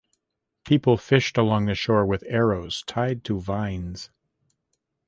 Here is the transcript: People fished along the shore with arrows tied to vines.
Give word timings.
People 0.65 0.97
fished 0.97 1.37
along 1.37 1.67
the 1.67 1.75
shore 1.75 2.07
with 2.07 2.23
arrows 2.27 2.83
tied 2.87 3.23
to 3.25 3.39
vines. 3.39 4.09